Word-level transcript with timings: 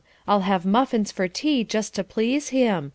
I'll 0.27 0.39
have 0.39 0.65
muffins 0.65 1.11
for 1.11 1.27
tea 1.27 1.63
just 1.63 1.93
to 1.93 2.03
please 2.03 2.49
him. 2.49 2.89